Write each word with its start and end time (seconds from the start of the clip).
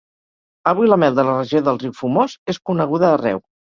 Avui 0.71 0.89
la 0.89 0.99
mel 1.03 1.21
de 1.21 1.27
la 1.29 1.37
regió 1.37 1.63
del 1.69 1.79
riu 1.87 1.97
Fumós 2.03 2.39
és 2.57 2.63
coneguda 2.69 3.15
arreu. 3.17 3.49